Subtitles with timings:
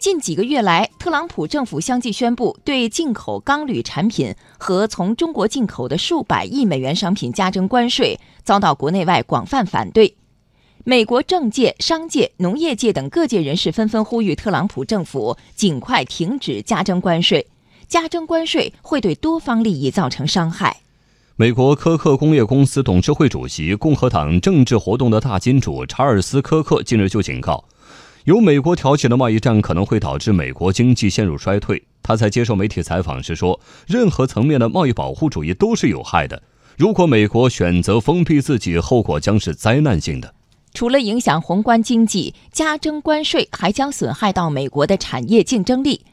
[0.00, 10.16] 近几个月来，特朗普政府相继宣布对进口钢铝产品和从中国进口的数百亿美元商品加征关税，遭到国内外广泛反对。
[10.84, 17.46] 美国政界、商界、农业界等各界人士纷纷呼吁特朗普政府尽快停止加征关税，
[17.86, 20.78] 加征关税会对多方利益造成伤害。
[21.36, 27.62] 美国科克工业公司董事会主席、共和党政治活动的大金主查尔斯·科克近日就警告。
[28.24, 31.82] 由美国挑起的贸易战可能会导致美国经济陷入衰退。
[32.02, 36.42] 他在接受媒体采访时说：“任何层面的贸易保护主义都是有害的。
[36.76, 40.34] 如果美国选择封闭自己，后果将是灾难性的。”
[40.72, 46.04] 除了影响宏观经济，加征关税还将损害到美国的产业竞争力。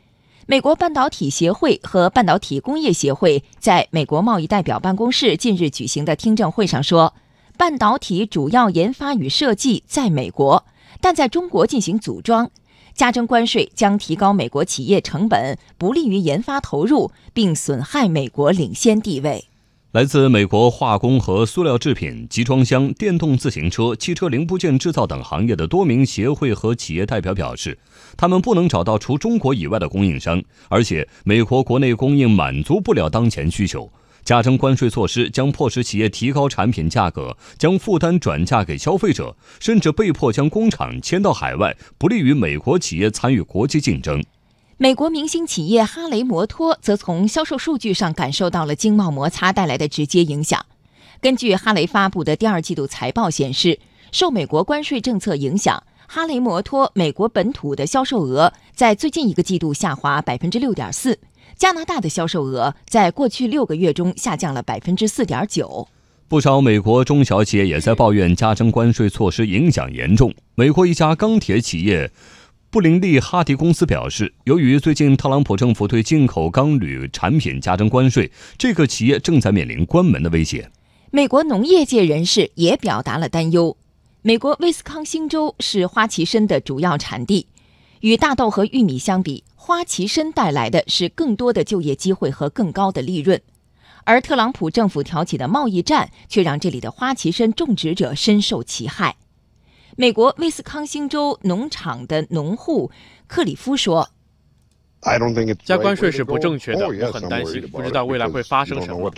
[0.46, 7.14] 美国半导体协会和半导体工业协会在美国贸易代表办公室近日举行的听证会上说
[7.58, 10.66] ：“半导体主要研发与设计在美国。”
[11.02, 12.50] 但在中国进行组装，
[12.94, 19.46] 加征关税将提高美国企业成本，不利于研发投入，并损害美国领先地位。
[19.94, 27.78] 来自美国化工和塑料制品、集装箱、电动自行车、汽车零部件制造等行业的多名协会和企业代表表示，
[28.18, 33.90] 他们不能找到除中国以外的供应商，而且美国国内供应满足不了当前需求。
[34.28, 44.22] 加征关税措施将迫使企业提高产品价格，将负担转嫁给消费者，甚至被迫将工厂迁到海外，不利于美国企业参与国际竞争。
[44.76, 50.66] 美国明星企业哈雷摩托则从销售数据上感受到了经贸摩擦带来的直接影响。
[51.22, 53.80] 根据哈雷发布的第二季度财报显示，
[54.12, 61.18] 受美国关税政策影响，哈雷摩托美国本土的销售额在最近一个季度下滑百分之六点四。
[61.58, 65.88] 加拿大的销售额在过去六个月中下降了百分之四点九。
[66.28, 70.34] 不少美国中小企业也在抱怨加征关税措施影响严重。
[70.56, 72.12] 美国一家钢铁企业
[72.70, 80.70] 布林利哈迪公司表示，由于最近特朗普政府对进口钢铝产品加征关税，这个企业正在面临关门的威胁。
[81.10, 83.78] 美国农业界人士也表达了担忧。
[84.22, 87.48] 美国威斯康星州是花旗参的主要产地，
[88.02, 89.46] 与大豆和玉米相比。
[89.68, 93.42] 花旗参带来的是更多的就业机会和更高的利润，
[94.06, 99.18] 而特朗普政府挑起的贸易战却让这里的花旗参种植者深受其害。
[99.98, 102.90] 美国威斯康星州农场的农户
[103.28, 104.10] 克里夫说
[105.66, 109.12] ：“加关税是不正确的，我很担心，不知道未来会发生什么。”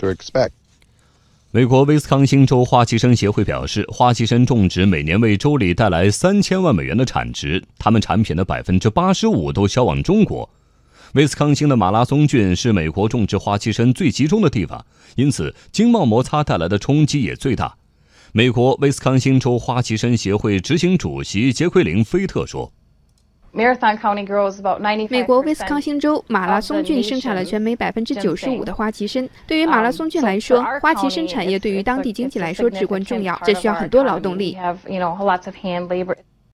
[1.52, 10.48] 美国威斯康星州花旗参协会表示，花旗参种植每年为州里带来三千万美元的产值，他们产品的百分之八十五都销往中国。
[11.14, 17.74] 威斯康星的马拉松郡是美国种植花旗参最集中的地方，因此经贸摩擦带来的冲击也最大。
[18.30, 22.72] 美国威斯康星州花旗参协会执行主席杰奎琳·菲特说。
[23.52, 29.28] 美国威斯康星州马拉松郡生产了全美百分之九十五的花旗参。
[29.46, 34.56] 对于马拉松郡来说，花旗参产业对于当地经济来说至关重要，这需要很多劳动力。